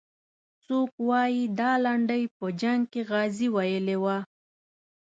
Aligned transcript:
څوک 0.65 0.91
وایي 1.09 1.43
دا 1.59 1.71
لنډۍ 1.85 2.23
په 2.37 2.45
جنګ 2.61 2.81
کې 2.91 3.01
غازي 3.09 3.47
ویلې 3.55 3.97
وه. 4.03 4.17